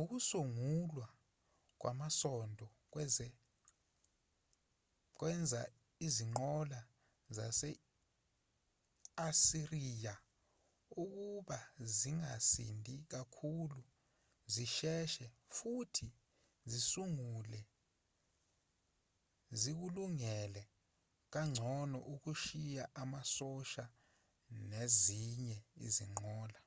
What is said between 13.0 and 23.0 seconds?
kakhulu zisheshe futhi zikulungele kangcono ukushiya